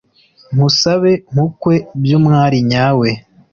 Nkusabe 0.53 1.11
nkukwe 1.31 1.75
by’umwari 2.01 2.57
nyawe 2.71 3.09